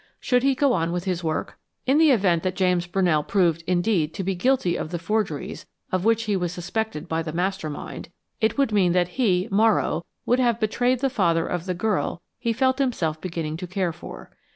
Should 0.19 0.41
he 0.41 0.55
go 0.55 0.73
on 0.73 0.91
with 0.91 1.03
his 1.03 1.23
work? 1.23 1.59
In 1.85 1.99
the 1.99 2.09
event 2.09 2.41
that 2.41 2.55
James 2.55 2.87
Brunell 2.87 3.21
proved, 3.21 3.63
indeed, 3.67 4.15
to 4.15 4.23
be 4.23 4.33
guilty 4.33 4.75
of 4.75 4.89
the 4.89 4.97
forgeries 4.97 5.67
of 5.91 6.05
which 6.05 6.23
he 6.23 6.35
was 6.35 6.51
suspected 6.51 7.07
by 7.07 7.21
the 7.21 7.31
Master 7.31 7.69
Mind, 7.69 8.09
it 8.39 8.57
would 8.57 8.71
mean 8.71 8.93
that 8.93 9.09
he, 9.09 9.47
Morrow, 9.51 10.03
would 10.25 10.39
have 10.39 10.59
betrayed 10.59 11.01
the 11.01 11.11
father 11.11 11.45
of 11.45 11.67
the 11.67 11.75
girl 11.75 12.19
he 12.39 12.51
felt 12.51 12.79
himself 12.79 13.21
beginning 13.21 13.57
to 13.57 13.67
care 13.67 13.93
for. 13.93 14.31